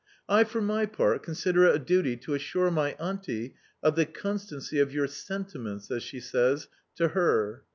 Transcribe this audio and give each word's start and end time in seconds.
I 0.27 0.45
for 0.45 0.61
my 0.63 0.87
part 0.87 1.21
consider 1.21 1.63
it 1.65 1.75
a 1.75 1.77
duty 1.77 2.17
to 2.17 2.33
assure 2.33 2.71
my 2.71 2.93
auntie 2.93 3.53
of 3.83 3.95
the 3.95 4.07
constancy 4.07 4.79
of 4.79 4.91
'your 4.91 5.05
sentiments,' 5.05 5.91
as 5.91 6.01
she 6.01 6.19
says, 6.19 6.67
to 6.95 7.09
her. 7.09 7.61